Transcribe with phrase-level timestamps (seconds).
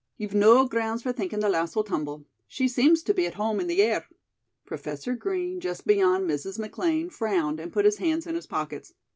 [0.17, 2.25] You've no grounds for thinkin' the lass will tumble.
[2.47, 4.07] She seems to be at home in the air."
[4.65, 6.57] Professor Green, just beyond Mrs.
[6.57, 8.95] McLean, frowned, and put his hands in his pockets.